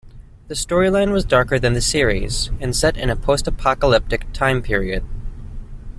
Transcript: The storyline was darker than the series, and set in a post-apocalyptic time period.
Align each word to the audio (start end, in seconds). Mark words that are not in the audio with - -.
The 0.47 0.55
storyline 0.55 1.11
was 1.11 1.23
darker 1.25 1.59
than 1.59 1.73
the 1.73 1.79
series, 1.79 2.49
and 2.59 2.75
set 2.75 2.97
in 2.97 3.11
a 3.11 3.15
post-apocalyptic 3.15 4.33
time 4.33 4.63
period. 4.63 5.03